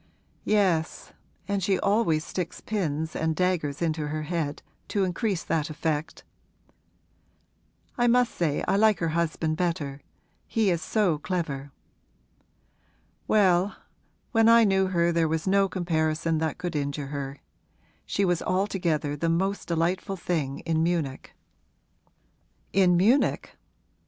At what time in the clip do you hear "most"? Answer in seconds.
19.29-19.67